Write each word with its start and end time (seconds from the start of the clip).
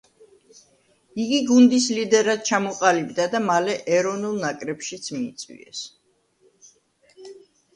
იგი 1.23 1.41
გუნდის 1.49 1.89
ლიდერად 1.97 2.41
ჩამოყალიბდა 2.51 3.27
და 3.35 3.41
მალე 3.49 3.75
ეროვნულ 3.99 4.41
ნაკრებშიც 4.47 5.11
მიიწვიეს. 5.19 5.85